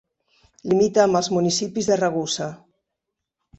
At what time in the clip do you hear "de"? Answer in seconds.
1.93-2.01